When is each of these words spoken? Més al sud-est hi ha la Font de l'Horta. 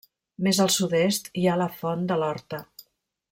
Més 0.45 0.59
al 0.63 0.71
sud-est 0.75 1.29
hi 1.41 1.45
ha 1.51 1.59
la 1.63 1.69
Font 1.81 2.09
de 2.13 2.19
l'Horta. 2.23 2.65